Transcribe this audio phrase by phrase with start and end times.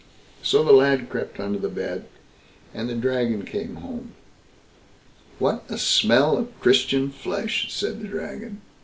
[0.41, 2.05] So the lad crept under the bed,
[2.73, 4.13] and the Dragon came home.
[5.37, 8.61] "What a smell of Christian flesh", said the Dragon.